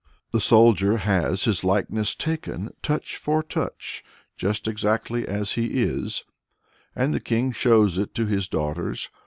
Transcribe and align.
The 0.31 0.41
soldier 0.41 0.97
has 0.97 1.43
his 1.43 1.63
likeness 1.63 2.15
taken, 2.15 2.71
"touch 2.81 3.17
for 3.17 3.43
touch, 3.43 4.03
just 4.35 4.67
exactly 4.67 5.27
as 5.27 5.51
he 5.51 5.83
is," 5.83 6.25
and 6.95 7.13
the 7.13 7.19
king 7.19 7.51
shows 7.51 7.99
it 7.99 8.15
to 8.15 8.25
his 8.25 8.47
daughters. 8.47 9.11